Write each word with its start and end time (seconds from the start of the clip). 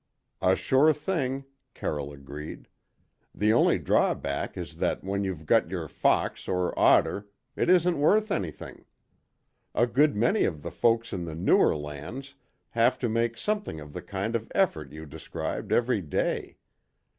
"A 0.41 0.55
sure 0.55 0.93
thing," 0.93 1.45
Carroll 1.75 2.11
agreed. 2.11 2.67
"The 3.35 3.53
only 3.53 3.77
drawback 3.77 4.57
is 4.57 4.77
that 4.77 5.03
when 5.03 5.23
you've 5.23 5.45
got 5.45 5.69
your 5.69 5.87
fox 5.87 6.47
or 6.47 6.73
otter, 6.75 7.27
it 7.55 7.69
isn't 7.69 7.99
worth 7.99 8.31
anything. 8.31 8.85
A 9.75 9.85
good 9.85 10.15
many 10.15 10.43
of 10.43 10.63
the 10.63 10.71
folks 10.71 11.13
in 11.13 11.25
the 11.25 11.35
newer 11.35 11.75
lands 11.77 12.33
have 12.71 12.97
to 12.97 13.09
make 13.09 13.37
something 13.37 13.79
of 13.79 13.93
the 13.93 14.01
kind 14.01 14.35
of 14.35 14.51
effort 14.55 14.91
you 14.91 15.05
described 15.05 15.71
every 15.71 16.01
day. 16.01 16.57